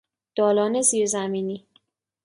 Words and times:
دالان 0.35 0.81
زیر 0.81 1.05
زمینی 1.05 1.67